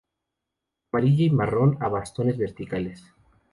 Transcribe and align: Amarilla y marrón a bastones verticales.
Amarilla 0.91 1.25
y 1.25 1.29
marrón 1.29 1.77
a 1.79 1.87
bastones 1.87 2.35
verticales. 2.35 3.05